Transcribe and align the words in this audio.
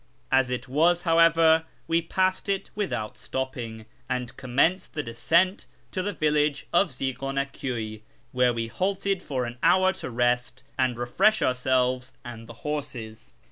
As 0.31 0.49
it 0.49 0.67
was, 0.67 1.03
however, 1.03 1.63
we 1.87 2.01
passed 2.01 2.49
it 2.49 2.71
without 2.73 3.19
stopping, 3.19 3.85
and 4.09 4.35
commenced 4.35 4.95
the 4.95 5.03
descent 5.03 5.67
to 5.91 6.01
the 6.01 6.11
village 6.11 6.65
of 6.73 6.89
Zighana 6.89 7.45
Kyiiy, 7.51 8.01
where 8.31 8.51
we 8.51 8.65
halted 8.65 9.21
for 9.21 9.45
an 9.45 9.59
hour 9.61 9.93
to 9.93 10.09
rest 10.09 10.63
and 10.75 10.97
refresh 10.97 11.43
ourselves 11.43 12.13
and 12.25 12.47
the 12.47 12.53
horses. 12.65 13.31